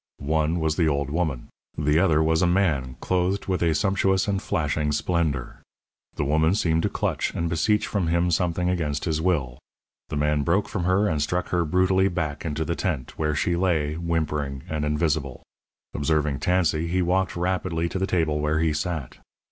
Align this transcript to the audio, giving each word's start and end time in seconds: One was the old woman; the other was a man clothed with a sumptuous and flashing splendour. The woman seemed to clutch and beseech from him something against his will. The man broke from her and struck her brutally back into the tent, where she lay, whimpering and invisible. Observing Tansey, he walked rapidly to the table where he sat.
One 0.33 0.59
was 0.59 0.77
the 0.77 0.87
old 0.87 1.11
woman; 1.11 1.49
the 1.77 1.99
other 1.99 2.23
was 2.23 2.41
a 2.41 2.47
man 2.47 2.95
clothed 3.01 3.45
with 3.45 3.61
a 3.61 3.75
sumptuous 3.75 4.27
and 4.27 4.41
flashing 4.41 4.91
splendour. 4.91 5.61
The 6.15 6.25
woman 6.25 6.55
seemed 6.55 6.81
to 6.81 6.89
clutch 6.89 7.35
and 7.35 7.47
beseech 7.47 7.85
from 7.85 8.07
him 8.07 8.31
something 8.31 8.67
against 8.67 9.05
his 9.05 9.21
will. 9.21 9.59
The 10.09 10.15
man 10.15 10.41
broke 10.41 10.67
from 10.67 10.85
her 10.85 11.07
and 11.07 11.21
struck 11.21 11.49
her 11.49 11.65
brutally 11.65 12.07
back 12.07 12.43
into 12.43 12.65
the 12.65 12.75
tent, 12.75 13.19
where 13.19 13.35
she 13.35 13.55
lay, 13.55 13.93
whimpering 13.93 14.63
and 14.67 14.85
invisible. 14.85 15.43
Observing 15.93 16.39
Tansey, 16.39 16.87
he 16.87 17.03
walked 17.03 17.35
rapidly 17.35 17.87
to 17.89 17.99
the 17.99 18.07
table 18.07 18.39
where 18.39 18.57
he 18.57 18.73
sat. 18.73 19.19